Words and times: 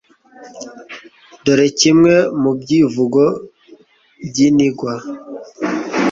dore 1.43 1.67
kimwe 1.79 2.13
mu 2.41 2.51
byivugo 2.59 3.23
by'iningwa 4.27 4.93